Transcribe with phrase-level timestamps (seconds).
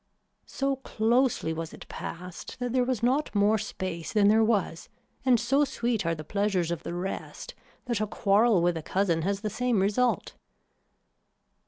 [0.47, 4.89] So closely was it passed that there was not more space than there was
[5.23, 7.53] and so sweet are the pleasures of the rest
[7.85, 10.33] that a quarrel with a cousin has the same result.